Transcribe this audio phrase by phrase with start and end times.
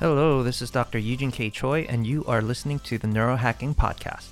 [0.00, 0.96] Hello, this is Dr.
[0.96, 1.50] Eugene K.
[1.50, 4.28] Choi, and you are listening to the Neurohacking Podcast.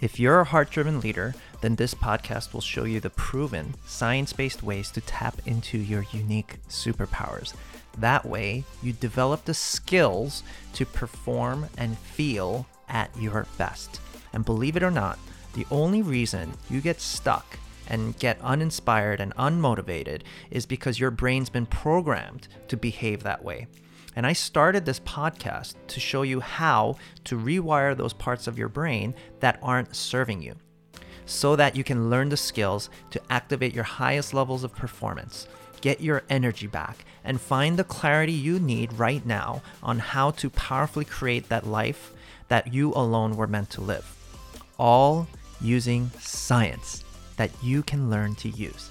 [0.00, 4.32] If you're a heart driven leader, then this podcast will show you the proven, science
[4.32, 7.54] based ways to tap into your unique superpowers.
[7.98, 14.00] That way, you develop the skills to perform and feel at your best.
[14.32, 15.20] And believe it or not,
[15.54, 21.48] the only reason you get stuck and get uninspired and unmotivated is because your brain's
[21.48, 23.68] been programmed to behave that way.
[24.14, 28.68] And I started this podcast to show you how to rewire those parts of your
[28.68, 30.56] brain that aren't serving you
[31.24, 35.46] so that you can learn the skills to activate your highest levels of performance,
[35.80, 40.50] get your energy back, and find the clarity you need right now on how to
[40.50, 42.12] powerfully create that life
[42.48, 44.04] that you alone were meant to live.
[44.78, 45.26] All
[45.60, 47.04] using science
[47.36, 48.90] that you can learn to use.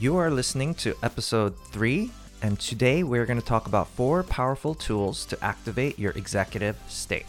[0.00, 2.10] You are listening to episode three
[2.42, 7.26] and today we're going to talk about four powerful tools to activate your executive state.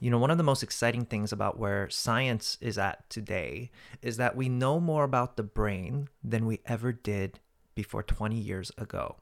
[0.00, 4.16] You know, one of the most exciting things about where science is at today is
[4.16, 7.40] that we know more about the brain than we ever did
[7.74, 9.16] before 20 years ago.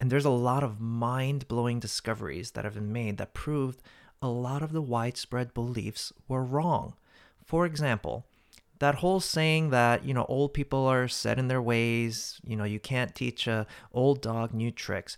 [0.00, 3.80] And there's a lot of mind blowing discoveries that have been made that proved
[4.20, 6.94] a lot of the widespread beliefs were wrong.
[7.44, 8.26] For example,
[8.78, 12.64] that whole saying that you know old people are set in their ways you know
[12.64, 15.16] you can't teach a old dog new tricks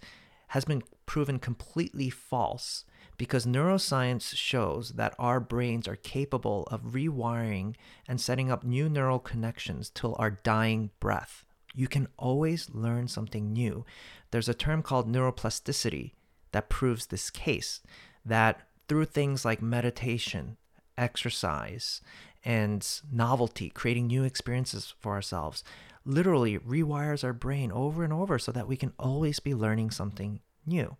[0.49, 2.85] has been proven completely false
[3.21, 7.75] because neuroscience shows that our brains are capable of rewiring
[8.09, 11.45] and setting up new neural connections till our dying breath.
[11.75, 13.85] You can always learn something new.
[14.31, 16.13] There's a term called neuroplasticity
[16.53, 17.81] that proves this case
[18.25, 20.57] that through things like meditation
[20.97, 22.01] exercise
[22.45, 25.63] and novelty, creating new experiences for ourselves,
[26.05, 30.41] literally rewires our brain over and over so that we can always be learning something
[30.67, 30.97] new.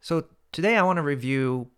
[0.00, 1.70] So, today I want to review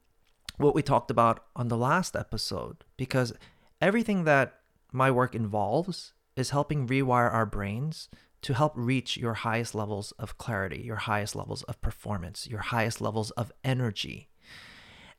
[0.57, 3.33] what we talked about on the last episode because
[3.81, 4.61] everything that
[4.93, 8.09] my work involves is helping rewire our brains
[8.43, 13.01] to help reach your highest levels of clarity, your highest levels of performance, your highest
[13.01, 14.29] levels of energy.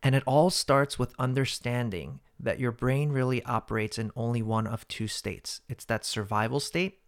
[0.03, 4.88] And it all starts with understanding that your brain really operates in only one of
[4.88, 7.00] two states it's that survival state,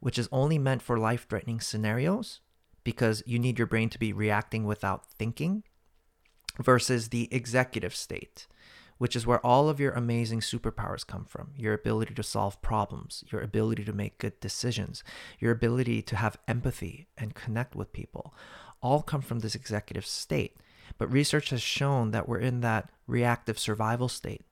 [0.00, 2.40] which is only meant for life threatening scenarios
[2.82, 5.62] because you need your brain to be reacting without thinking,
[6.62, 8.46] versus the executive state,
[8.98, 13.24] which is where all of your amazing superpowers come from your ability to solve problems,
[13.30, 15.04] your ability to make good decisions,
[15.38, 18.34] your ability to have empathy and connect with people,
[18.82, 20.56] all come from this executive state.
[20.98, 24.44] But research has shown that we're in that reactive survival state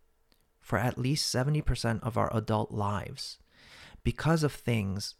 [0.60, 3.38] for at least 70% of our adult lives
[4.02, 5.14] because of things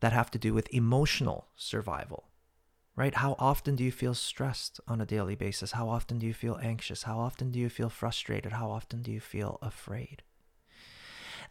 [0.00, 2.28] that have to do with emotional survival.
[2.94, 3.14] Right?
[3.14, 5.72] How often do you feel stressed on a daily basis?
[5.72, 7.04] How often do you feel anxious?
[7.04, 8.52] How often do you feel frustrated?
[8.52, 10.22] How often do you feel afraid?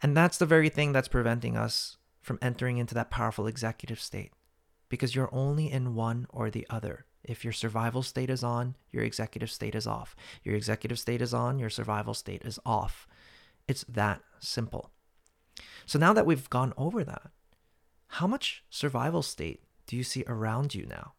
[0.00, 4.32] And that's the very thing that's preventing us from entering into that powerful executive state
[4.88, 7.06] because you're only in one or the other.
[7.24, 10.16] If your survival state is on, your executive state is off.
[10.42, 13.06] Your executive state is on, your survival state is off.
[13.68, 14.90] It's that simple.
[15.86, 17.30] So now that we've gone over that,
[18.08, 21.14] how much survival state do you see around you now?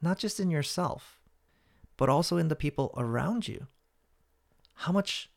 [0.00, 1.20] Not just in yourself,
[1.96, 3.66] but also in the people around you.
[4.74, 5.30] How much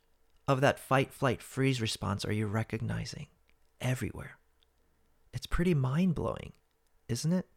[0.47, 3.27] of that fight, flight, freeze response are you recognizing
[3.79, 4.37] everywhere?
[5.33, 6.53] It's pretty mind blowing,
[7.07, 7.47] isn't it?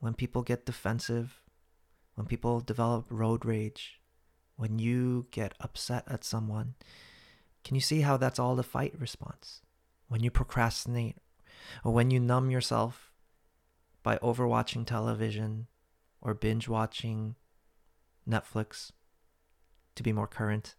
[0.00, 1.42] When people get defensive,
[2.18, 4.00] when people develop road rage,
[4.56, 6.74] when you get upset at someone,
[7.62, 9.62] can you see how that's all the fight response?
[10.08, 11.18] When you procrastinate
[11.84, 13.12] or when you numb yourself
[14.02, 15.68] by overwatching television
[16.20, 17.36] or binge watching
[18.28, 18.90] Netflix
[19.94, 20.74] to be more current,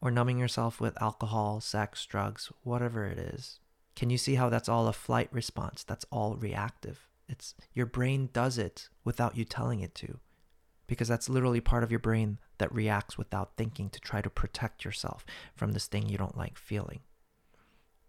[0.00, 3.60] or numbing yourself with alcohol, sex, drugs, whatever it is.
[3.96, 5.84] Can you see how that's all a flight response?
[5.84, 7.11] That's all reactive.
[7.28, 10.18] It's your brain does it without you telling it to
[10.86, 14.84] because that's literally part of your brain that reacts without thinking to try to protect
[14.84, 15.24] yourself
[15.54, 17.00] from this thing you don't like feeling.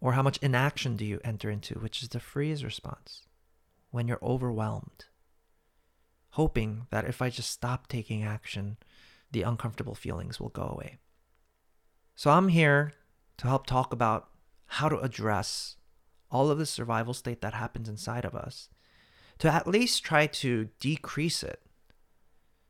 [0.01, 3.23] Or how much inaction do you enter into, which is the freeze response
[3.91, 5.05] when you're overwhelmed,
[6.31, 8.77] hoping that if I just stop taking action,
[9.31, 10.97] the uncomfortable feelings will go away.
[12.15, 12.93] So I'm here
[13.37, 14.29] to help talk about
[14.65, 15.77] how to address
[16.29, 18.69] all of the survival state that happens inside of us,
[19.43, 21.61] to at least try to decrease it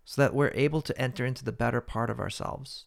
[0.06, 2.86] so that we're able to enter into the better part of ourselves.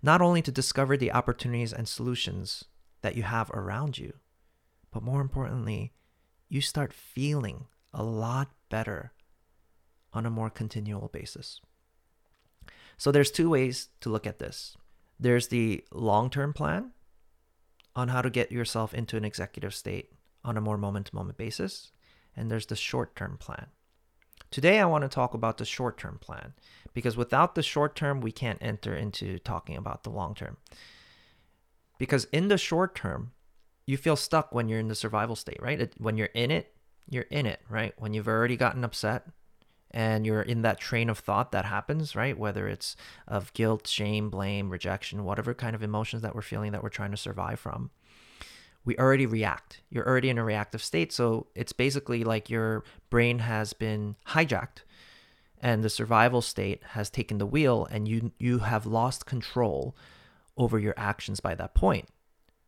[0.00, 2.66] Not only to discover the opportunities and solutions
[3.00, 4.12] that you have around you,
[4.92, 5.92] but more importantly,
[6.48, 9.10] you start feeling a lot better
[10.12, 11.60] on a more continual basis.
[12.96, 14.76] So there's two ways to look at this.
[15.18, 16.92] There's the long-term plan
[17.96, 20.12] on how to get yourself into an executive state
[20.44, 21.90] on a more moment-to-moment basis,
[22.38, 23.66] and there's the short-term plan.
[24.50, 26.54] Today I want to talk about the short-term plan
[26.94, 30.56] because without the short term we can't enter into talking about the long term.
[31.98, 33.32] Because in the short term,
[33.86, 35.92] you feel stuck when you're in the survival state, right?
[35.98, 36.74] When you're in it,
[37.10, 37.94] you're in it, right?
[37.98, 39.26] When you've already gotten upset
[39.90, 42.38] and you're in that train of thought that happens, right?
[42.38, 42.96] Whether it's
[43.26, 47.10] of guilt, shame, blame, rejection, whatever kind of emotions that we're feeling that we're trying
[47.10, 47.90] to survive from,
[48.88, 49.82] we already react.
[49.90, 51.12] You're already in a reactive state.
[51.12, 54.84] So it's basically like your brain has been hijacked
[55.60, 59.94] and the survival state has taken the wheel and you you have lost control
[60.56, 62.08] over your actions by that point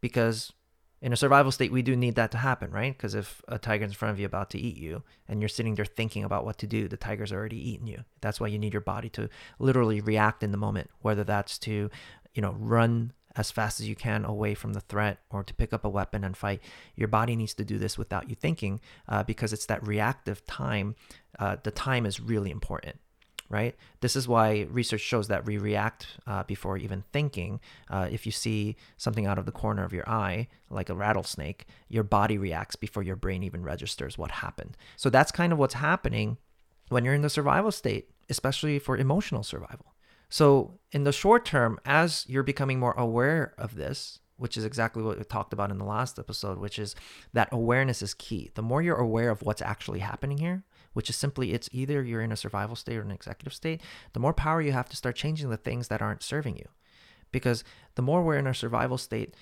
[0.03, 0.53] because
[1.01, 2.95] in a survival state, we do need that to happen, right?
[2.95, 5.75] Because if a tiger's in front of you about to eat you and you're sitting
[5.75, 8.05] there thinking about what to do, the tiger's already eaten you.
[8.21, 11.89] That's why you need your body to literally react in the moment, whether that's to,
[12.35, 15.73] you know, run as fast as you can away from the threat or to pick
[15.73, 16.61] up a weapon and fight.
[16.95, 20.95] Your body needs to do this without you thinking uh, because it's that reactive time.
[21.39, 22.97] Uh, the time is really important
[23.51, 23.75] right?
[24.01, 27.59] This is why research shows that we react uh, before even thinking.
[27.91, 31.67] Uh, if you see something out of the corner of your eye, like a rattlesnake,
[31.89, 34.77] your body reacts before your brain even registers what happened.
[34.97, 36.39] So that's kind of what's happening
[36.91, 39.90] when you're in the survival state, especially for emotional survival.
[40.31, 45.03] So, in the short term, as you're becoming more aware of this, which is exactly
[45.03, 46.95] what we talked about in the last episode, which is
[47.35, 48.51] that awareness is key.
[48.55, 52.23] The more you're aware of what's actually happening here, which is simply it's either you're
[52.23, 53.83] in a survival state or an executive state,
[54.13, 56.69] the more power you have to start changing the things that aren't serving you.
[57.33, 57.65] Because
[57.97, 59.35] the more we're in a survival state,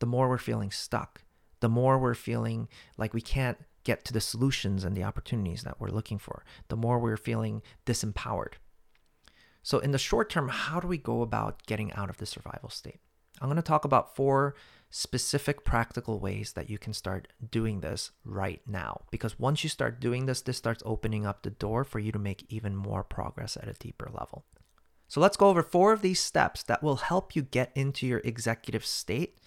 [0.00, 1.22] the more we're feeling stuck,
[1.60, 2.68] the more we're feeling
[2.98, 6.76] like we can't get to the solutions and the opportunities that we're looking for, the
[6.76, 8.54] more we're feeling disempowered.
[9.62, 12.68] So, in the short term, how do we go about getting out of the survival
[12.68, 13.00] state?
[13.40, 14.54] I'm going to talk about four
[14.90, 19.02] specific practical ways that you can start doing this right now.
[19.10, 22.18] Because once you start doing this, this starts opening up the door for you to
[22.18, 24.44] make even more progress at a deeper level.
[25.08, 28.20] So let's go over four of these steps that will help you get into your
[28.24, 29.38] executive state,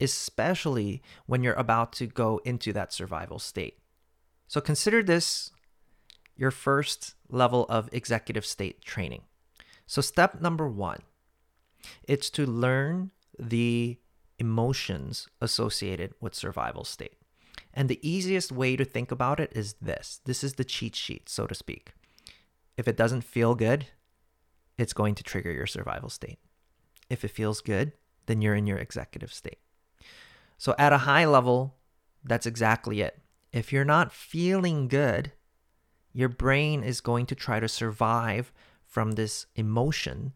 [0.00, 3.78] especially when you're about to go into that survival state.
[4.48, 5.50] So consider this
[6.36, 9.22] your first level of executive state training.
[9.86, 11.00] So, step number one
[12.06, 13.98] it's to learn the
[14.38, 17.16] emotions associated with survival state.
[17.72, 21.28] And the easiest way to think about it is this this is the cheat sheet,
[21.28, 21.92] so to speak.
[22.76, 23.86] If it doesn't feel good,
[24.78, 26.38] it's going to trigger your survival state.
[27.08, 27.92] If it feels good,
[28.26, 29.60] then you're in your executive state.
[30.58, 31.76] So, at a high level,
[32.24, 33.20] that's exactly it.
[33.52, 35.32] If you're not feeling good,
[36.12, 38.52] your brain is going to try to survive
[38.86, 40.32] from this emotion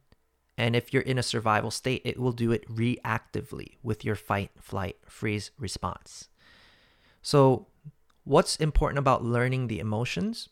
[0.61, 4.50] and if you're in a survival state, it will do it reactively with your fight,
[4.61, 6.29] flight, freeze response.
[7.23, 7.69] So,
[8.25, 10.51] what's important about learning the emotions?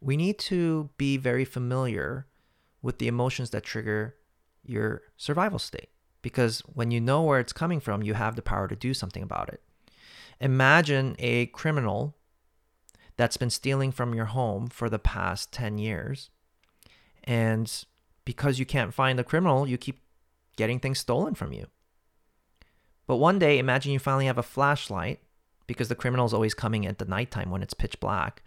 [0.00, 2.26] We need to be very familiar
[2.82, 4.16] with the emotions that trigger
[4.64, 5.90] your survival state.
[6.22, 9.22] Because when you know where it's coming from, you have the power to do something
[9.22, 9.62] about it.
[10.40, 12.16] Imagine a criminal
[13.16, 16.30] that's been stealing from your home for the past 10 years
[17.26, 17.84] and
[18.24, 20.00] because you can't find the criminal, you keep
[20.56, 21.66] getting things stolen from you.
[23.06, 25.20] But one day, imagine you finally have a flashlight
[25.66, 28.42] because the criminal is always coming at the nighttime when it's pitch black,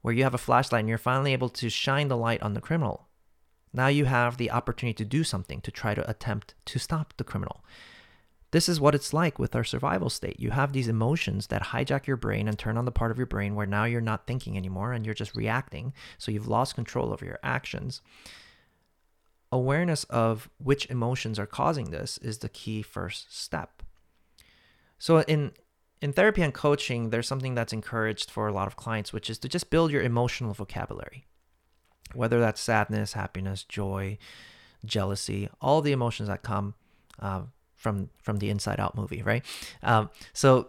[0.00, 2.60] where you have a flashlight and you're finally able to shine the light on the
[2.60, 3.08] criminal.
[3.72, 7.24] Now you have the opportunity to do something to try to attempt to stop the
[7.24, 7.64] criminal.
[8.52, 10.38] This is what it's like with our survival state.
[10.38, 13.26] You have these emotions that hijack your brain and turn on the part of your
[13.26, 15.92] brain where now you're not thinking anymore and you're just reacting.
[16.18, 18.00] So you've lost control over your actions
[19.52, 23.82] awareness of which emotions are causing this is the key first step.
[24.98, 25.52] So in
[26.00, 29.38] in therapy and coaching, there's something that's encouraged for a lot of clients, which is
[29.38, 31.26] to just build your emotional vocabulary.
[32.12, 34.18] Whether that's sadness, happiness, joy,
[34.84, 36.74] jealousy, all the emotions that come
[37.20, 37.42] uh,
[37.82, 39.44] from from the Inside Out movie, right?
[39.82, 40.68] Um, so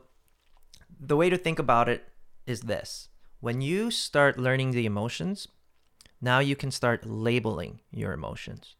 [1.00, 2.04] the way to think about it
[2.46, 5.48] is this: when you start learning the emotions,
[6.20, 8.76] now you can start labeling your emotions.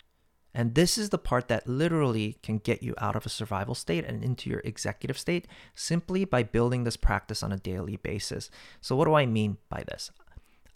[0.54, 4.06] And this is the part that literally can get you out of a survival state
[4.06, 8.52] and into your executive state simply by building this practice on a daily basis.
[8.80, 10.12] So, what do I mean by this?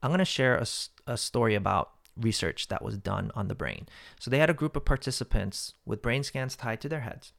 [0.01, 0.65] I'm going to share a,
[1.05, 3.87] a story about research that was done on the brain.
[4.19, 7.33] So, they had a group of participants with brain scans tied to their heads.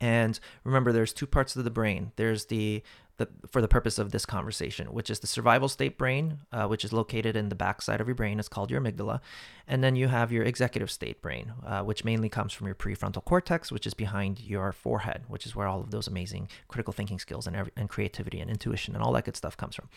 [0.00, 2.12] And remember, there's two parts of the brain.
[2.16, 2.82] There's the
[3.18, 6.84] the, for the purpose of this conversation, which is the survival state brain, uh, which
[6.84, 8.38] is located in the backside of your brain.
[8.38, 9.20] It's called your amygdala.
[9.66, 13.24] And then you have your executive state brain, uh, which mainly comes from your prefrontal
[13.24, 17.18] cortex, which is behind your forehead, which is where all of those amazing critical thinking
[17.18, 19.88] skills and, and creativity and intuition and all that good stuff comes from.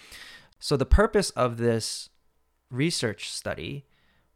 [0.60, 2.10] So, the purpose of this
[2.72, 3.86] research study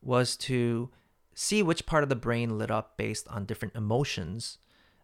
[0.02, 0.90] was to
[1.34, 4.58] see which part of the brain lit up based on different emotions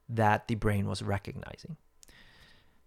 [0.10, 1.78] that the brain was recognizing.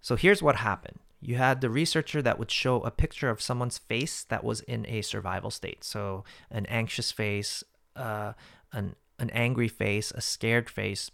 [0.00, 0.99] So here's what happened.
[1.21, 4.85] You had the researcher that would show a picture of someone's face that was in
[4.88, 5.85] a survival state.
[5.85, 7.62] So an anxious face,
[7.95, 8.33] uh,
[8.73, 11.12] an, an angry face, a scared face.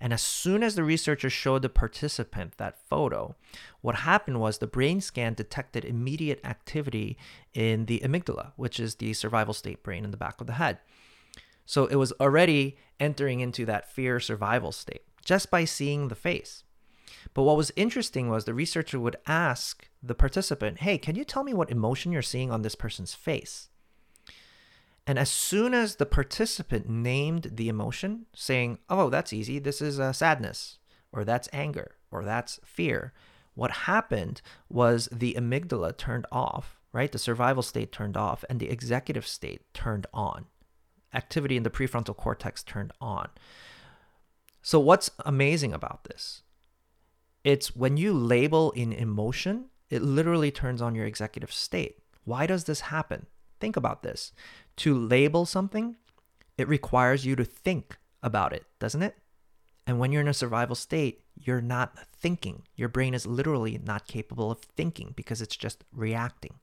[0.00, 3.36] And as soon as the researcher showed the participant that photo,
[3.82, 7.18] what happened was the brain scan detected immediate activity
[7.52, 10.78] in the amygdala, which is the survival state brain in the back of the head.
[11.66, 16.64] So it was already entering into that fear survival state just by seeing the face.
[17.34, 21.44] But what was interesting was the researcher would ask the participant, Hey, can you tell
[21.44, 23.68] me what emotion you're seeing on this person's face?
[25.06, 29.98] And as soon as the participant named the emotion, saying, Oh, that's easy, this is
[29.98, 30.78] uh, sadness,
[31.12, 33.12] or that's anger, or that's fear,
[33.54, 37.12] what happened was the amygdala turned off, right?
[37.12, 40.46] The survival state turned off, and the executive state turned on.
[41.12, 43.28] Activity in the prefrontal cortex turned on.
[44.62, 46.42] So, what's amazing about this?
[47.44, 51.98] It's when you label in emotion, it literally turns on your executive state.
[52.24, 53.26] Why does this happen?
[53.58, 54.32] Think about this.
[54.78, 55.96] To label something,
[56.56, 59.16] it requires you to think about it, doesn't it?
[59.86, 62.62] And when you're in a survival state, you're not thinking.
[62.76, 66.54] Your brain is literally not capable of thinking because it's just reacting.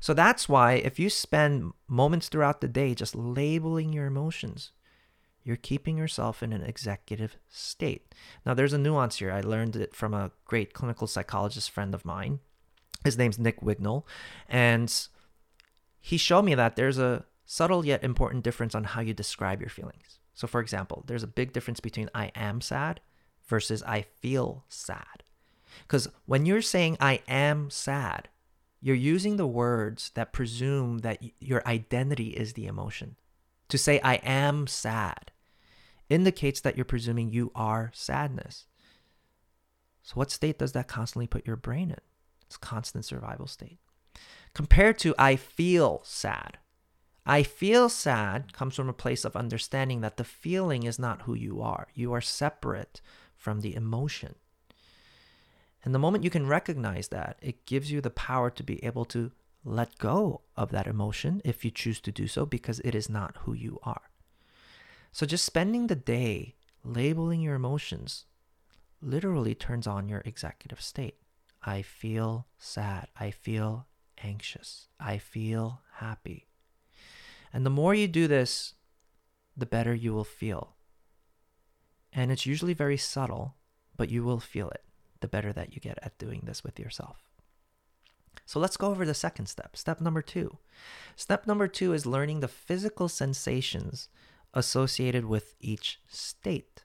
[0.00, 4.72] So that's why if you spend moments throughout the day just labeling your emotions,
[5.44, 8.14] you're keeping yourself in an executive state.
[8.46, 9.32] Now, there's a nuance here.
[9.32, 12.40] I learned it from a great clinical psychologist friend of mine.
[13.04, 14.04] His name's Nick Wignall.
[14.48, 14.92] And
[16.00, 19.70] he showed me that there's a subtle yet important difference on how you describe your
[19.70, 20.20] feelings.
[20.34, 23.00] So, for example, there's a big difference between I am sad
[23.46, 25.24] versus I feel sad.
[25.82, 28.28] Because when you're saying I am sad,
[28.80, 33.16] you're using the words that presume that your identity is the emotion.
[33.68, 35.31] To say I am sad
[36.12, 38.66] indicates that you're presuming you are sadness.
[40.02, 42.00] So, what state does that constantly put your brain in?
[42.46, 43.78] It's constant survival state.
[44.52, 46.58] Compared to I feel sad.
[47.24, 51.34] I feel sad comes from a place of understanding that the feeling is not who
[51.34, 51.88] you are.
[51.94, 53.00] You are separate
[53.36, 54.34] from the emotion.
[55.84, 59.04] And the moment you can recognize that, it gives you the power to be able
[59.06, 59.30] to
[59.64, 63.36] let go of that emotion if you choose to do so because it is not
[63.44, 64.02] who you are.
[65.12, 68.24] So just spending the day labeling your emotions
[69.00, 71.16] literally turns on your executive state.
[71.62, 73.08] I feel sad.
[73.18, 73.86] I feel
[74.22, 74.88] anxious.
[74.98, 76.48] I feel happy.
[77.52, 78.74] And the more you do this,
[79.56, 80.76] the better you will feel.
[82.12, 83.56] And it's usually very subtle,
[83.96, 84.82] but you will feel it
[85.20, 87.22] the better that you get at doing this with yourself.
[88.44, 89.76] So let's go over the second step.
[89.76, 90.58] Step number two.
[91.16, 94.08] Step number two is learning the physical sensations
[94.54, 96.84] associated with each state.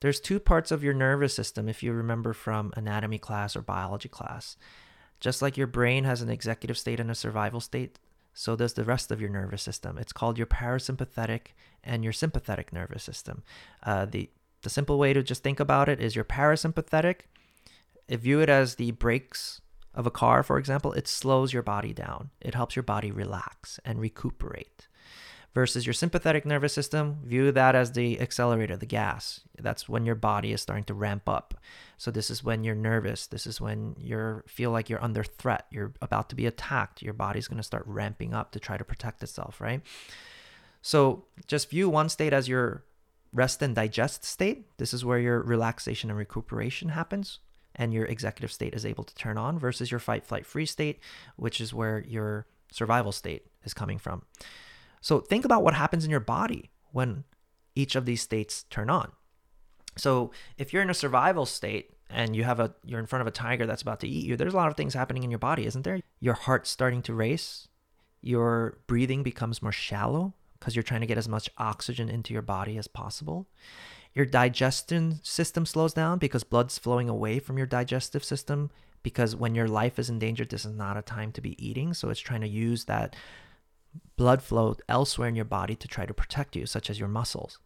[0.00, 4.08] There's two parts of your nervous system, if you remember from anatomy class or biology
[4.08, 4.56] class.
[5.20, 8.00] Just like your brain has an executive state and a survival state,
[8.34, 9.98] so does the rest of your nervous system.
[9.98, 11.48] It's called your parasympathetic
[11.84, 13.42] and your sympathetic nervous system.
[13.82, 14.30] Uh, the
[14.62, 17.22] the simple way to just think about it is your parasympathetic.
[18.06, 19.60] If view it as the brakes
[19.94, 20.92] of a car, for example.
[20.92, 22.30] It slows your body down.
[22.40, 24.88] It helps your body relax and recuperate
[25.54, 29.40] versus your sympathetic nervous system, view that as the accelerator, the gas.
[29.60, 31.54] That's when your body is starting to ramp up.
[31.98, 33.26] So this is when you're nervous.
[33.26, 35.66] This is when you feel like you're under threat.
[35.70, 37.02] You're about to be attacked.
[37.02, 39.82] Your body's going to start ramping up to try to protect itself, right?
[40.80, 42.84] So just view one state as your
[43.32, 44.66] rest and digest state.
[44.78, 47.38] This is where your relaxation and recuperation happens
[47.74, 50.98] and your executive state is able to turn on versus your fight flight freeze state,
[51.36, 54.22] which is where your survival state is coming from.
[55.02, 57.24] So think about what happens in your body when
[57.74, 59.12] each of these states turn on.
[59.96, 63.26] So if you're in a survival state and you have a you're in front of
[63.26, 65.38] a tiger that's about to eat you, there's a lot of things happening in your
[65.38, 66.00] body, isn't there?
[66.20, 67.68] Your heart's starting to race,
[68.22, 72.42] your breathing becomes more shallow because you're trying to get as much oxygen into your
[72.42, 73.48] body as possible.
[74.14, 78.70] Your digestion system slows down because blood's flowing away from your digestive system
[79.02, 81.92] because when your life is endangered, this is not a time to be eating.
[81.94, 83.16] So it's trying to use that
[84.16, 87.58] blood flow elsewhere in your body to try to protect you, such as your muscles.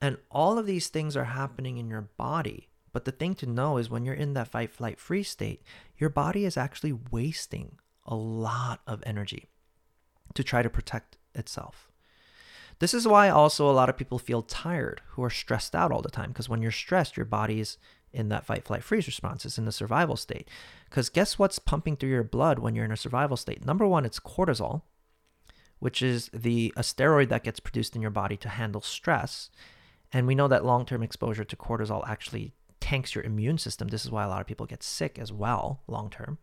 [0.00, 2.68] And all of these things are happening in your body.
[2.92, 5.62] But the thing to know is when you're in that fight, flight, freeze state,
[5.96, 9.46] your body is actually wasting a lot of energy
[10.34, 11.90] to try to protect itself.
[12.78, 16.00] This is why also a lot of people feel tired who are stressed out all
[16.00, 17.76] the time because when you're stressed, your body is
[18.12, 19.44] in that fight, flight, freeze response.
[19.44, 20.48] It's in the survival state.
[20.88, 23.64] Because guess what's pumping through your blood when you're in a survival state?
[23.64, 24.82] Number one, it's cortisol,
[25.78, 29.50] which is the a steroid that gets produced in your body to handle stress.
[30.12, 33.88] And we know that long-term exposure to cortisol actually tanks your immune system.
[33.88, 36.38] This is why a lot of people get sick as well, long term.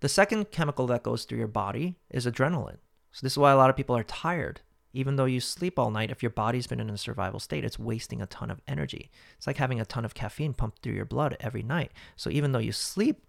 [0.00, 2.78] The second chemical that goes through your body is adrenaline.
[3.12, 4.60] So this is why a lot of people are tired.
[4.94, 7.78] Even though you sleep all night, if your body's been in a survival state, it's
[7.78, 9.10] wasting a ton of energy.
[9.36, 11.90] It's like having a ton of caffeine pumped through your blood every night.
[12.14, 13.26] So even though you sleep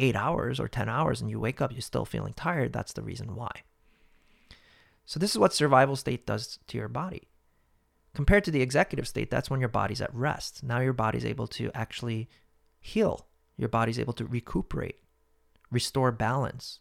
[0.00, 3.02] eight hours or 10 hours and you wake up, you're still feeling tired, that's the
[3.02, 3.62] reason why.
[5.06, 7.28] So this is what survival state does to your body.
[8.14, 10.64] Compared to the executive state, that's when your body's at rest.
[10.64, 12.28] Now your body's able to actually
[12.80, 13.28] heal.
[13.56, 14.96] Your body's able to recuperate,
[15.70, 16.80] restore balance.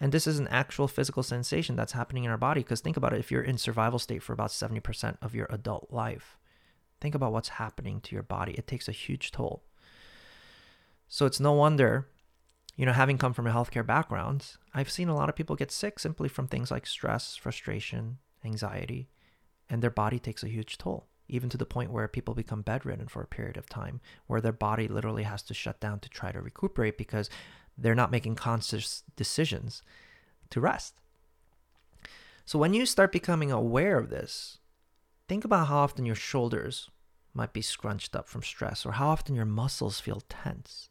[0.00, 2.62] And this is an actual physical sensation that's happening in our body.
[2.62, 5.88] Because think about it if you're in survival state for about 70% of your adult
[5.90, 6.36] life,
[7.00, 8.52] think about what's happening to your body.
[8.52, 9.62] It takes a huge toll.
[11.08, 12.08] So it's no wonder,
[12.76, 15.70] you know, having come from a healthcare background, I've seen a lot of people get
[15.70, 19.08] sick simply from things like stress, frustration, anxiety,
[19.70, 23.08] and their body takes a huge toll, even to the point where people become bedridden
[23.08, 26.32] for a period of time, where their body literally has to shut down to try
[26.32, 27.30] to recuperate because
[27.76, 29.82] they're not making conscious decisions
[30.50, 30.94] to rest.
[32.44, 34.58] So when you start becoming aware of this,
[35.28, 36.90] think about how often your shoulders
[37.32, 40.88] might be scrunched up from stress or how often your muscles feel tense.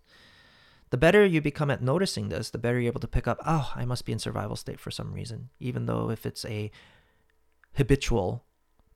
[0.90, 3.72] The better you become at noticing this, the better you're able to pick up, oh,
[3.76, 6.70] I must be in survival state for some reason, even though if it's a
[7.76, 8.44] habitual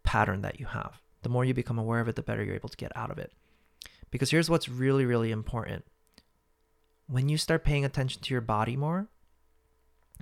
[0.03, 1.01] pattern that you have.
[1.23, 3.17] The more you become aware of it, the better you're able to get out of
[3.17, 3.31] it.
[4.11, 5.85] Because here's what's really, really important
[7.07, 9.07] when you start paying attention to your body more,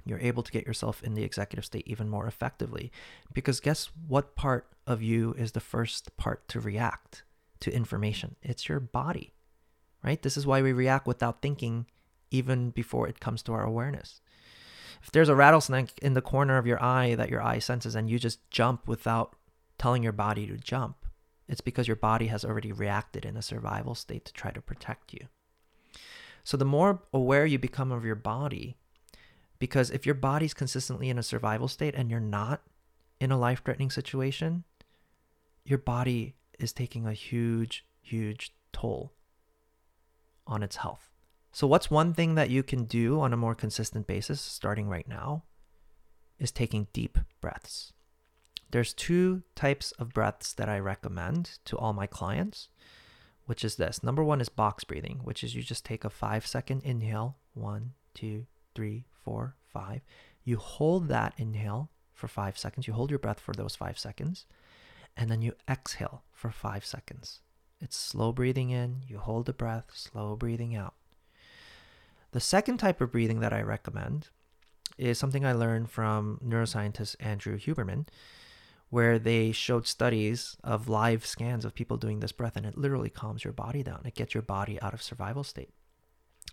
[0.05, 2.91] you're able to get yourself in the executive state even more effectively.
[3.33, 7.23] Because guess what part of you is the first part to react
[7.61, 8.35] to information?
[8.43, 9.33] It's your body,
[10.03, 10.21] right?
[10.21, 11.87] This is why we react without thinking
[12.29, 14.21] even before it comes to our awareness.
[15.01, 18.09] If there's a rattlesnake in the corner of your eye that your eye senses and
[18.09, 19.35] you just jump without
[19.77, 21.05] telling your body to jump,
[21.47, 25.13] it's because your body has already reacted in a survival state to try to protect
[25.13, 25.27] you.
[26.45, 28.77] So the more aware you become of your body,
[29.57, 32.61] because if your body's consistently in a survival state and you're not
[33.19, 34.63] in a life threatening situation,
[35.65, 39.11] your body is taking a huge, huge toll
[40.45, 41.09] on its health.
[41.51, 45.07] So, what's one thing that you can do on a more consistent basis, starting right
[45.07, 45.45] now,
[46.37, 47.91] is taking deep breaths.
[48.69, 52.69] There's two types of breaths that I recommend to all my clients
[53.45, 54.03] which is this.
[54.03, 57.93] Number one is box breathing, which is you just take a five second inhale one,
[58.13, 60.01] two, three, four, five.
[60.43, 62.87] You hold that inhale for five seconds.
[62.87, 64.45] You hold your breath for those five seconds.
[65.17, 67.41] And then you exhale for five seconds.
[67.79, 70.95] It's slow breathing in, you hold the breath, slow breathing out.
[72.31, 74.29] The second type of breathing that I recommend
[74.97, 78.07] is something I learned from neuroscientist Andrew Huberman
[78.95, 83.09] where they showed studies of live scans of people doing this breath and it literally
[83.09, 84.01] calms your body down.
[84.05, 85.73] It gets your body out of survival state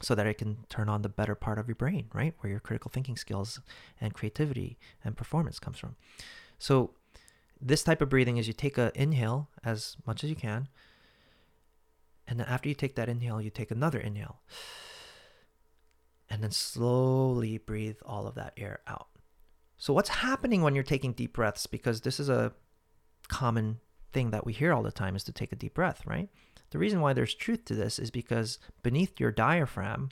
[0.01, 2.35] so that it can turn on the better part of your brain, right?
[2.41, 3.61] Where your critical thinking skills
[4.01, 5.95] and creativity and performance comes from.
[6.59, 6.95] So
[7.61, 10.67] this type of breathing is you take an inhale as much as you can.
[12.27, 14.41] And then after you take that inhale, you take another inhale.
[16.29, 19.12] And then slowly breathe all of that air out.
[19.83, 21.67] So, what's happening when you're taking deep breaths?
[21.67, 22.53] Because this is a
[23.27, 23.81] common
[24.13, 26.29] thing that we hear all the time is to take a deep breath, right?
[26.71, 30.11] The reason why there's truth to this is because beneath your diaphragm,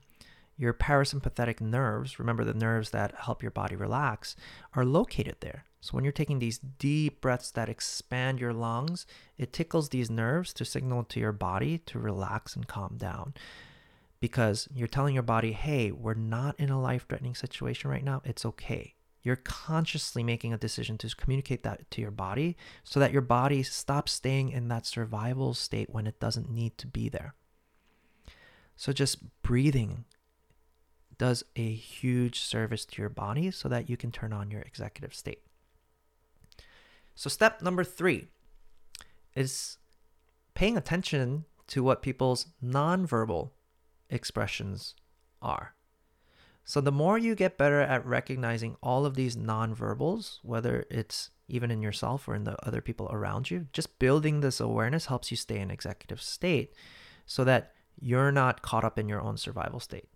[0.56, 4.34] your parasympathetic nerves, remember the nerves that help your body relax,
[4.74, 5.66] are located there.
[5.80, 9.06] So when you're taking these deep breaths that expand your lungs,
[9.38, 13.34] it tickles these nerves to signal to your body to relax and calm down.
[14.18, 18.20] Because you're telling your body, hey, we're not in a life threatening situation right now.
[18.24, 23.12] It's okay you're consciously making a decision to communicate that to your body so that
[23.12, 27.34] your body stops staying in that survival state when it doesn't need to be there.
[28.76, 30.04] So, just breathing
[31.18, 35.14] does a huge service to your body so that you can turn on your executive
[35.14, 35.42] state.
[37.14, 38.28] So, step number three
[39.34, 39.76] is
[40.54, 43.50] paying attention to what people's nonverbal
[44.08, 44.94] expressions
[45.42, 45.74] are.
[46.64, 51.70] So the more you get better at recognizing all of these nonverbals, whether it's even
[51.70, 53.66] in yourself or in the other people around you.
[53.72, 56.72] Just building this awareness helps you stay in executive state
[57.26, 60.08] so that you're not caught up in your own survival state.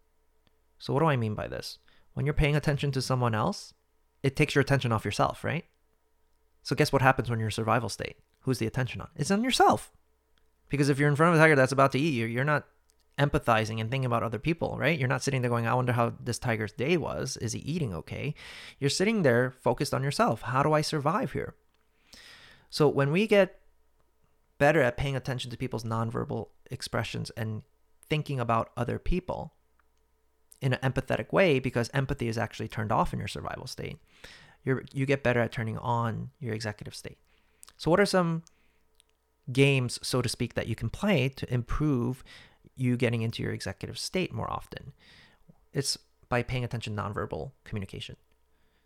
[0.79, 1.79] So, what do I mean by this?
[2.15, 3.75] When you're paying attention to someone else,
[4.23, 5.65] it takes your attention off yourself, right?
[6.63, 8.17] So, guess what happens when you're in survival state?
[8.41, 9.09] Who's the attention on?
[9.17, 9.93] It's on yourself.
[10.69, 12.67] Because if you're in front of a tiger that's about to eat you, you're not
[13.19, 14.99] empathizing and thinking about other people, right?
[14.99, 17.37] You're not sitting there going, I wonder how this tiger's day was.
[17.37, 18.35] Is he eating okay?
[18.79, 20.43] You're sitting there focused on yourself.
[20.43, 21.55] How do I survive here?
[22.71, 23.61] So when we get
[24.59, 27.63] better at paying attention to people's nonverbal expressions and
[28.09, 29.53] thinking about other people
[30.61, 33.99] in an empathetic way, because empathy is actually turned off in your survival state,
[34.65, 37.19] you you get better at turning on your executive state.
[37.77, 38.43] So what are some
[39.53, 42.25] games, so to speak, that you can play to improve
[42.77, 44.93] you getting into your executive state more often.
[45.73, 48.17] It's by paying attention nonverbal communication.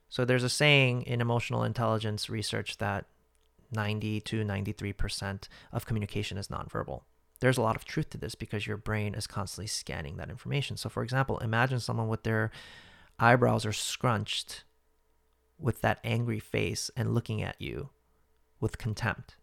[0.09, 3.07] So there's a saying in emotional intelligence research that
[3.73, 7.03] 90 to 93% of communication is nonverbal.
[7.41, 10.77] There's a lot of truth to this because your brain is constantly scanning that information.
[10.77, 12.51] So for example, imagine someone with their
[13.19, 14.65] eyebrows are scrunched
[15.59, 17.91] with that angry face and looking at you
[18.61, 19.37] with contempt.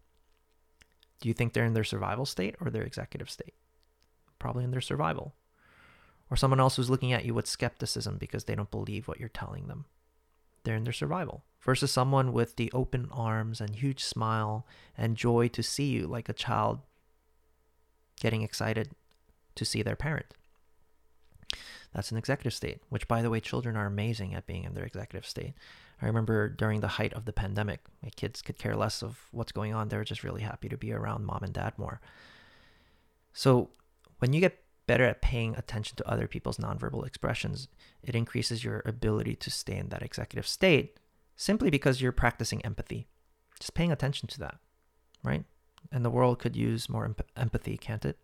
[1.21, 3.53] Do you think they're in their survival state or their executive state?
[4.39, 5.33] Probably in their survival.
[6.29, 9.29] Or someone else who's looking at you with skepticism because they don't believe what you're
[9.29, 9.85] telling them.
[10.63, 11.43] They're in their survival.
[11.61, 14.67] Versus someone with the open arms and huge smile
[14.97, 16.79] and joy to see you, like a child
[18.19, 18.91] getting excited
[19.55, 20.27] to see their parent.
[21.93, 24.83] That's an executive state, which, by the way, children are amazing at being in their
[24.83, 25.53] executive state.
[26.01, 29.53] I remember during the height of the pandemic, my kids could care less of what's
[29.53, 29.87] going on.
[29.87, 32.01] They were just really happy to be around mom and dad more.
[33.31, 33.69] So
[34.19, 37.67] when you get better at paying attention to other people's nonverbal expressions,
[38.03, 40.99] it increases your ability to stay in that executive state
[41.35, 43.07] simply because you're practicing empathy.
[43.59, 44.57] Just paying attention to that,
[45.23, 45.43] right?
[45.91, 48.17] And the world could use more emp- empathy, can't it?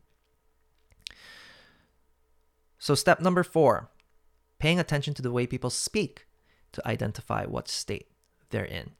[2.78, 3.90] So, step number four
[4.60, 6.28] paying attention to the way people speak
[6.72, 8.08] to identify what state
[8.50, 8.92] they're in.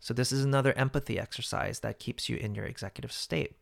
[0.00, 3.56] So, this is another empathy exercise that keeps you in your executive state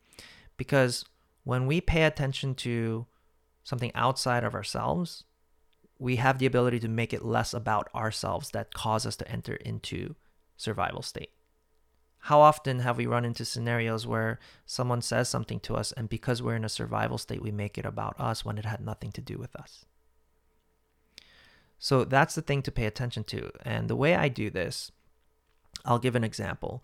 [0.57, 1.05] because
[1.47, 3.07] when we pay attention to
[3.63, 5.23] something outside of ourselves,
[5.97, 9.55] we have the ability to make it less about ourselves that cause us to enter
[9.55, 10.17] into
[10.57, 11.31] survival state.
[12.19, 16.43] How often have we run into scenarios where someone says something to us, and because
[16.43, 19.21] we're in a survival state, we make it about us when it had nothing to
[19.21, 19.85] do with us?
[21.79, 23.53] So that's the thing to pay attention to.
[23.65, 24.91] And the way I do this,
[25.85, 26.83] I'll give an example.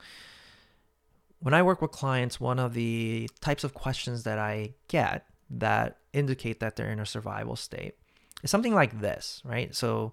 [1.43, 5.99] When I work with clients, one of the types of questions that I get that
[6.13, 7.97] indicate that they're in a survival state
[8.45, 9.75] is something like this, right?
[9.75, 10.13] So,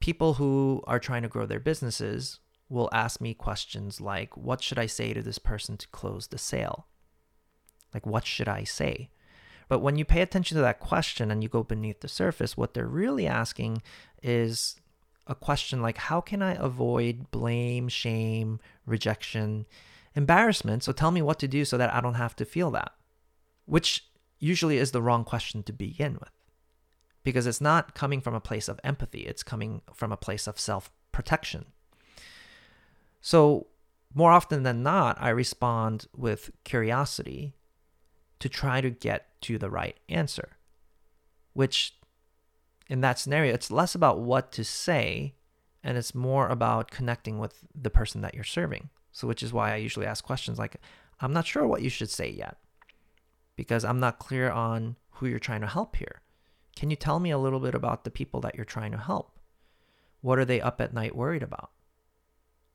[0.00, 2.40] people who are trying to grow their businesses
[2.70, 6.38] will ask me questions like, What should I say to this person to close the
[6.38, 6.86] sale?
[7.92, 9.10] Like, what should I say?
[9.68, 12.72] But when you pay attention to that question and you go beneath the surface, what
[12.72, 13.82] they're really asking
[14.22, 14.76] is
[15.26, 19.66] a question like, How can I avoid blame, shame, rejection?
[20.18, 20.82] Embarrassment.
[20.82, 22.92] So tell me what to do so that I don't have to feel that,
[23.64, 24.04] which
[24.40, 26.32] usually is the wrong question to begin with
[27.22, 30.58] because it's not coming from a place of empathy, it's coming from a place of
[30.58, 31.66] self protection.
[33.20, 33.68] So,
[34.12, 37.54] more often than not, I respond with curiosity
[38.40, 40.56] to try to get to the right answer,
[41.52, 41.94] which
[42.88, 45.34] in that scenario, it's less about what to say
[45.84, 48.88] and it's more about connecting with the person that you're serving.
[49.18, 50.76] So, which is why I usually ask questions like,
[51.18, 52.56] I'm not sure what you should say yet
[53.56, 56.20] because I'm not clear on who you're trying to help here.
[56.76, 59.36] Can you tell me a little bit about the people that you're trying to help?
[60.20, 61.72] What are they up at night worried about?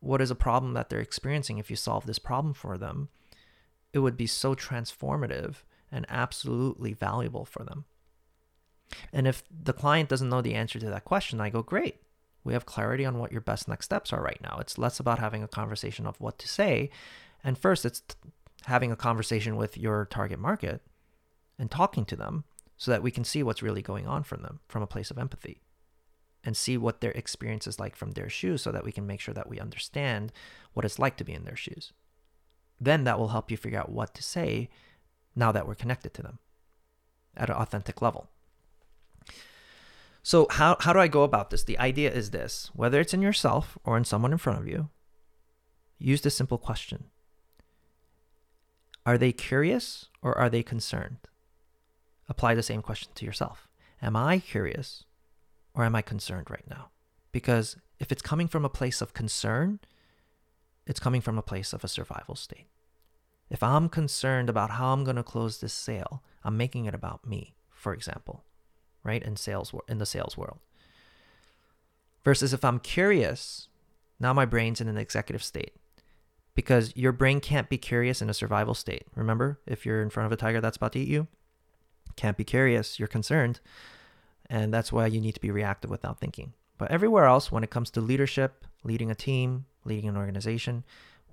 [0.00, 1.56] What is a problem that they're experiencing?
[1.56, 3.08] If you solve this problem for them,
[3.94, 7.86] it would be so transformative and absolutely valuable for them.
[9.14, 12.03] And if the client doesn't know the answer to that question, I go, great
[12.44, 14.58] we have clarity on what your best next steps are right now.
[14.60, 16.90] It's less about having a conversation of what to say.
[17.42, 18.02] And first, it's
[18.66, 20.82] having a conversation with your target market
[21.58, 22.44] and talking to them
[22.76, 25.18] so that we can see what's really going on from them from a place of
[25.18, 25.60] empathy
[26.44, 29.20] and see what their experience is like from their shoes so that we can make
[29.20, 30.32] sure that we understand
[30.74, 31.92] what it's like to be in their shoes.
[32.80, 34.68] Then that will help you figure out what to say
[35.34, 36.38] now that we're connected to them
[37.36, 38.28] at an authentic level.
[40.24, 41.64] So how how do I go about this?
[41.64, 44.88] The idea is this, whether it's in yourself or in someone in front of you,
[45.98, 47.04] use this simple question.
[49.04, 51.18] Are they curious or are they concerned?
[52.26, 53.68] Apply the same question to yourself.
[54.00, 55.04] Am I curious
[55.74, 56.88] or am I concerned right now?
[57.30, 59.78] Because if it's coming from a place of concern,
[60.86, 62.68] it's coming from a place of a survival state.
[63.50, 67.26] If I'm concerned about how I'm going to close this sale, I'm making it about
[67.26, 68.42] me, for example,
[69.04, 69.22] right?
[69.22, 70.58] In sales in the sales world.
[72.24, 73.68] Versus if I'm curious,
[74.18, 75.74] now my brain's in an executive state.
[76.54, 79.06] Because your brain can't be curious in a survival state.
[79.14, 81.26] Remember, if you're in front of a tiger that's about to eat you,
[82.16, 83.60] can't be curious, you're concerned.
[84.48, 86.52] And that's why you need to be reactive without thinking.
[86.78, 90.84] But everywhere else, when it comes to leadership, leading a team, leading an organization,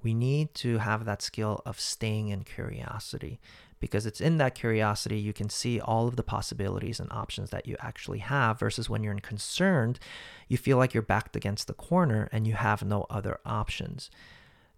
[0.03, 3.39] we need to have that skill of staying in curiosity
[3.81, 7.67] because it's in that curiosity you can see all of the possibilities and options that
[7.67, 9.99] you actually have versus when you're concerned
[10.47, 14.09] you feel like you're backed against the corner and you have no other options.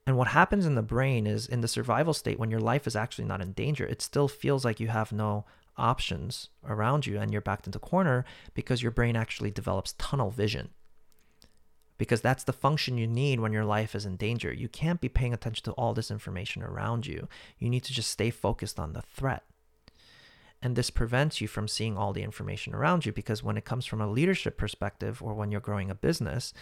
[0.05, 2.95] And what happens in the brain is in the survival state when your life is
[2.95, 5.45] actually not in danger it still feels like you have no
[5.77, 10.69] options around you and you're backed into corner because your brain actually develops tunnel vision
[11.97, 14.51] because that's the function you need when your life is in danger.
[14.51, 17.27] You can't be paying attention to all this information around you.
[17.59, 19.43] You need to just stay focused on the threat.
[20.61, 23.85] And this prevents you from seeing all the information around you because when it comes
[23.85, 26.53] from a leadership perspective or when you're growing a business,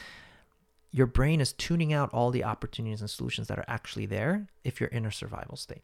[0.91, 4.79] your brain is tuning out all the opportunities and solutions that are actually there if
[4.79, 5.83] you're in a survival state.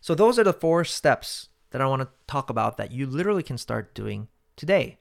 [0.00, 3.42] So, those are the four steps that I want to talk about that you literally
[3.42, 4.98] can start doing today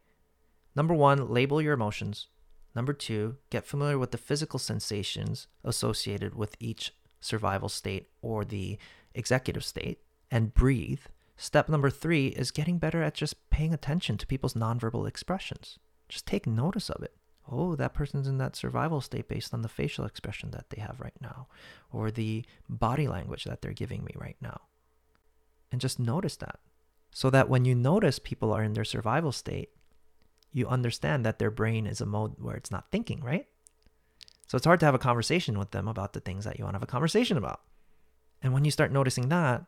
[0.75, 2.27] Number one, label your emotions.
[2.75, 8.77] Number two, get familiar with the physical sensations associated with each survival state or the
[9.13, 10.99] executive state and breathe.
[11.37, 15.79] Step number three is getting better at just paying attention to people's nonverbal expressions.
[16.09, 17.15] Just take notice of it.
[17.49, 20.99] Oh, that person's in that survival state based on the facial expression that they have
[20.99, 21.47] right now
[21.91, 24.61] or the body language that they're giving me right now.
[25.71, 26.59] And just notice that.
[27.11, 29.69] So that when you notice people are in their survival state,
[30.55, 33.45] you understand that their brain is a mode where it's not thinking, right?
[34.47, 36.75] So it's hard to have a conversation with them about the things that you want
[36.75, 37.59] to have a conversation about.
[38.41, 39.65] And when you start noticing that,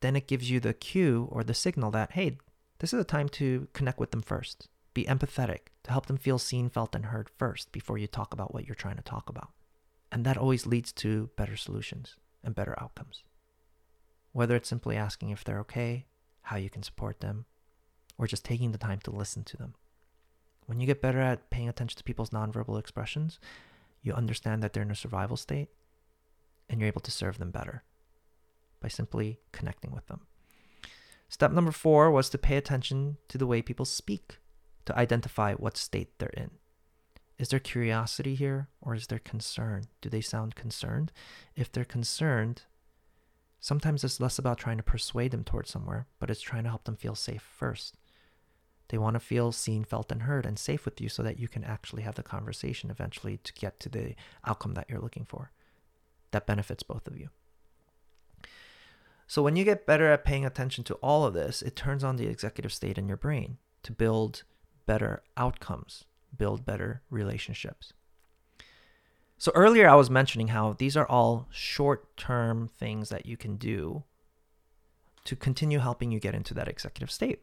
[0.00, 2.38] then it gives you the cue or the signal that, hey,
[2.78, 4.68] this is a time to connect with them first.
[4.94, 8.54] Be empathetic, to help them feel seen, felt, and heard first before you talk about
[8.54, 9.50] what you're trying to talk about.
[10.12, 13.24] And that always leads to better solutions and better outcomes.
[14.30, 16.06] Whether it's simply asking if they're okay,
[16.42, 17.46] how you can support them,
[18.18, 19.74] or just taking the time to listen to them.
[20.66, 23.38] When you get better at paying attention to people's nonverbal expressions,
[24.02, 25.68] you understand that they're in a survival state
[26.68, 27.82] and you're able to serve them better
[28.80, 30.22] by simply connecting with them.
[31.28, 34.38] Step number four was to pay attention to the way people speak
[34.84, 36.50] to identify what state they're in.
[37.38, 39.84] Is there curiosity here or is there concern?
[40.00, 41.12] Do they sound concerned?
[41.56, 42.62] If they're concerned,
[43.60, 46.84] sometimes it's less about trying to persuade them towards somewhere, but it's trying to help
[46.84, 47.96] them feel safe first.
[48.92, 51.48] They want to feel seen, felt, and heard and safe with you so that you
[51.48, 54.14] can actually have the conversation eventually to get to the
[54.46, 55.50] outcome that you're looking for.
[56.30, 57.30] That benefits both of you.
[59.26, 62.16] So, when you get better at paying attention to all of this, it turns on
[62.16, 64.42] the executive state in your brain to build
[64.84, 66.04] better outcomes,
[66.36, 67.94] build better relationships.
[69.38, 73.56] So, earlier I was mentioning how these are all short term things that you can
[73.56, 74.04] do
[75.24, 77.42] to continue helping you get into that executive state.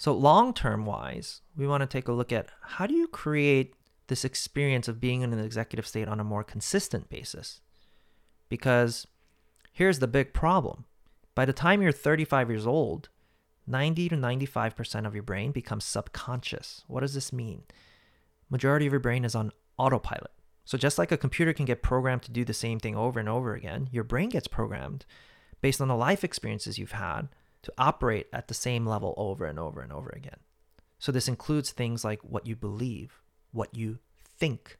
[0.00, 3.74] So, long term wise, we want to take a look at how do you create
[4.06, 7.60] this experience of being in an executive state on a more consistent basis?
[8.48, 9.06] Because
[9.74, 10.86] here's the big problem
[11.34, 13.10] by the time you're 35 years old,
[13.66, 16.82] 90 to 95% of your brain becomes subconscious.
[16.86, 17.64] What does this mean?
[18.48, 20.32] Majority of your brain is on autopilot.
[20.64, 23.28] So just like a computer can get programmed to do the same thing over and
[23.28, 25.04] over again, your brain gets programmed
[25.60, 27.28] based on the life experiences you've had
[27.62, 30.38] to operate at the same level over and over and over again.
[30.98, 33.98] So this includes things like what you believe, what you
[34.38, 34.78] think.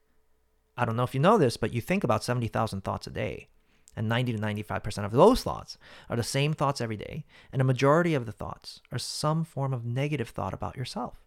[0.76, 3.48] I don't know if you know this, but you think about 70,000 thoughts a day.
[3.96, 5.76] And 90 to 95% of those thoughts
[6.08, 7.24] are the same thoughts every day.
[7.52, 11.24] And a majority of the thoughts are some form of negative thought about yourself.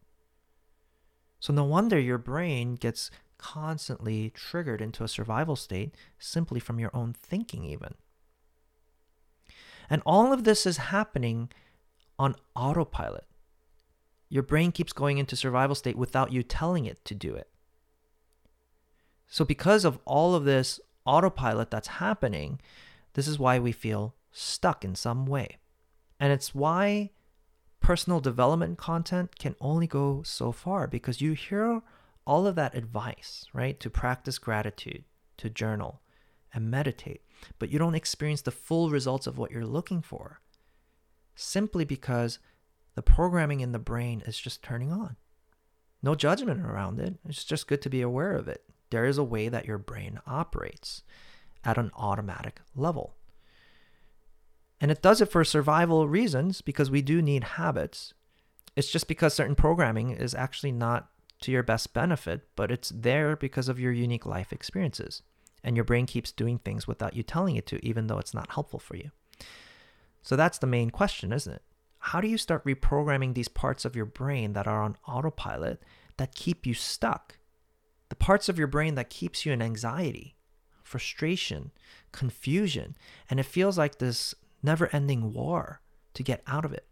[1.39, 6.91] So no wonder your brain gets constantly triggered into a survival state simply from your
[6.95, 7.95] own thinking, even.
[9.89, 11.49] And all of this is happening
[12.17, 13.25] on autopilot.
[14.29, 17.49] Your brain keeps going into survival state without you telling it to do it.
[19.27, 22.59] So, because of all of this autopilot that's happening,
[23.13, 25.57] this is why we feel stuck in some way.
[26.19, 27.11] And it's why
[27.79, 31.81] personal development content can only go so far because you hear
[32.25, 33.79] all of that advice, right?
[33.81, 35.03] To practice gratitude,
[35.37, 36.01] to journal,
[36.53, 37.21] and meditate,
[37.59, 40.39] but you don't experience the full results of what you're looking for
[41.35, 42.39] simply because
[42.95, 45.15] the programming in the brain is just turning on.
[46.03, 47.15] No judgment around it.
[47.27, 48.63] It's just good to be aware of it
[48.93, 51.01] there is a way that your brain operates
[51.63, 53.15] at an automatic level.
[54.79, 58.13] And it does it for survival reasons because we do need habits.
[58.75, 61.09] It's just because certain programming is actually not
[61.41, 65.23] to your best benefit, but it's there because of your unique life experiences.
[65.63, 68.51] And your brain keeps doing things without you telling it to, even though it's not
[68.51, 69.11] helpful for you.
[70.21, 71.61] So that's the main question, isn't it?
[71.99, 75.81] How do you start reprogramming these parts of your brain that are on autopilot
[76.17, 77.37] that keep you stuck?
[78.09, 80.35] The parts of your brain that keeps you in anxiety,
[80.83, 81.71] frustration,
[82.11, 82.95] confusion,
[83.29, 85.81] and it feels like this never-ending war
[86.13, 86.87] to get out of it.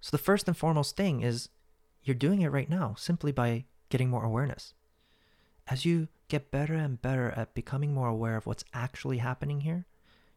[0.00, 1.48] So the first and foremost thing is
[2.02, 4.72] you're doing it right now simply by getting more awareness.
[5.68, 9.84] As you get better and better at becoming more aware of what's actually happening here,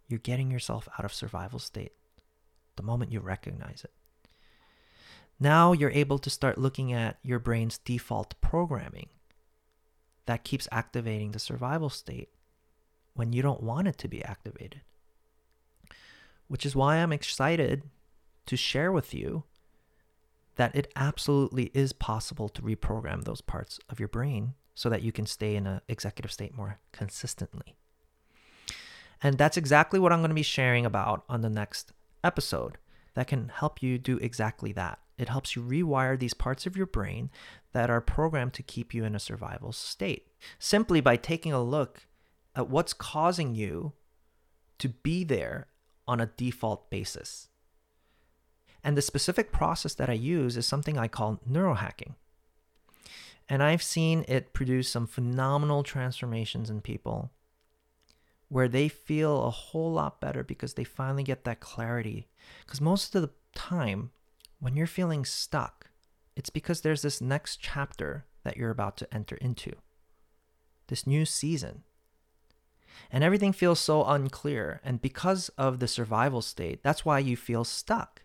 [0.09, 1.93] you're getting yourself out of survival state
[2.75, 3.93] the moment you recognize it.
[5.39, 9.07] Now you're able to start looking at your brain's default programming
[10.25, 12.27] that keeps activating the survival state
[13.13, 14.81] when you don't want it to be activated.
[16.49, 17.83] Which is why I'm excited
[18.47, 19.45] to share with you
[20.57, 25.11] that it absolutely is possible to reprogram those parts of your brain so that you
[25.11, 27.75] can stay in an executive state more consistently.
[29.23, 32.77] And that's exactly what I'm going to be sharing about on the next episode
[33.15, 34.99] that can help you do exactly that.
[35.17, 37.31] It helps you rewire these parts of your brain
[37.71, 40.27] that are programmed to keep you in a survival state
[40.59, 42.05] simply by taking a look
[42.55, 43.93] at what's causing you
[44.79, 45.67] to be there
[46.07, 47.47] on a default basis.
[48.83, 52.15] And the specific process that I use is something I call neurohacking.
[53.47, 57.31] And I've seen it produce some phenomenal transformations in people
[58.47, 62.27] where they feel a whole lot better because they finally get that clarity.
[62.65, 64.11] Because most of the time,
[64.59, 65.89] when you're feeling stuck,
[66.35, 69.73] it's because there's this next chapter that you're about to enter into,
[70.87, 71.83] this new season.
[73.11, 74.81] And everything feels so unclear.
[74.83, 78.21] And because of the survival state, that's why you feel stuck.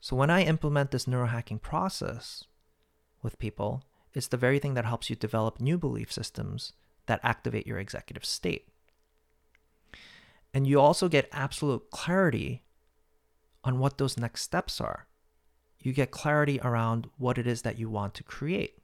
[0.00, 2.44] So when I implement this neurohacking process
[3.22, 3.82] with people,
[4.14, 6.72] it's the very thing that helps you develop new belief systems
[7.06, 8.68] that activate your executive state.
[10.54, 12.62] And you also get absolute clarity
[13.64, 15.08] on what those next steps are.
[15.80, 18.78] You get clarity around what it is that you want to create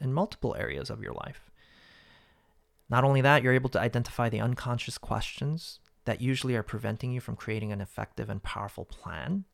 [0.00, 1.50] in multiple areas of your life.
[2.88, 7.20] Not only that, you're able to identify the unconscious questions that usually are preventing you
[7.20, 9.44] from creating an effective and powerful plan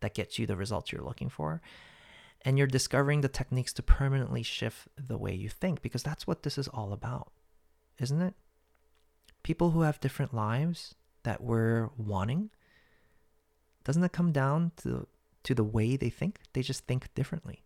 [0.00, 1.60] that gets you the results you're looking for.
[2.44, 6.42] And you're discovering the techniques to permanently shift the way you think because that's what
[6.42, 7.32] this is all about,
[7.98, 8.34] isn't it?
[9.42, 12.50] People who have different lives that we're wanting,
[13.84, 15.06] doesn't it come down to,
[15.44, 16.40] to the way they think?
[16.52, 17.62] They just think differently.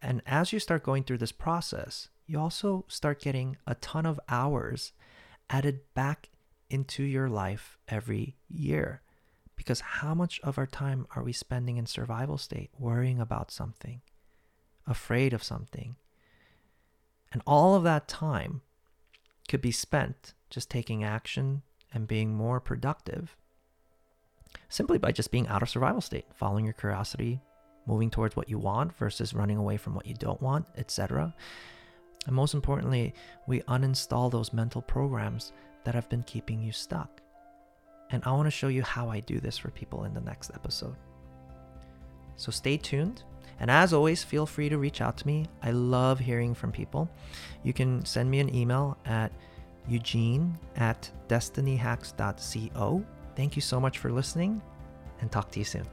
[0.00, 4.18] And as you start going through this process, you also start getting a ton of
[4.28, 4.92] hours
[5.48, 6.30] added back
[6.70, 9.02] into your life every year.
[9.62, 14.00] Because how much of our time are we spending in survival state, worrying about something,
[14.88, 15.94] afraid of something?
[17.30, 18.62] And all of that time
[19.46, 21.62] could be spent just taking action
[21.94, 23.36] and being more productive
[24.68, 27.40] simply by just being out of survival state, following your curiosity,
[27.86, 31.32] moving towards what you want versus running away from what you don't want, etc.
[32.26, 33.14] And most importantly,
[33.46, 35.52] we uninstall those mental programs
[35.84, 37.21] that have been keeping you stuck.
[38.12, 40.50] And I want to show you how I do this for people in the next
[40.54, 40.94] episode.
[42.36, 43.24] So stay tuned.
[43.58, 45.46] And as always, feel free to reach out to me.
[45.62, 47.08] I love hearing from people.
[47.62, 49.32] You can send me an email at
[49.88, 53.04] eugene at destinyhacks.co.
[53.36, 54.60] Thank you so much for listening
[55.20, 55.86] and talk to you soon.